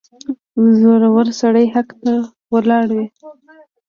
[0.79, 2.13] •زړور سړی حق ته
[2.53, 3.05] ولاړ وي.